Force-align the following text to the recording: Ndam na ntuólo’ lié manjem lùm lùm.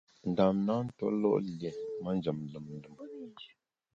Ndam 0.29 0.55
na 0.67 0.75
ntuólo’ 0.85 1.31
lié 1.47 1.71
manjem 2.03 2.37
lùm 2.51 2.65
lùm. 2.83 2.95